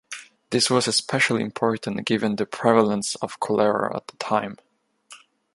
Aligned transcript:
This 0.49 0.67
was 0.67 0.87
especially 0.87 1.43
important 1.43 2.07
given 2.07 2.37
the 2.37 2.47
prevalence 2.47 3.13
of 3.17 3.39
cholera 3.39 3.95
at 3.95 4.07
the 4.07 4.17
time. 4.17 4.57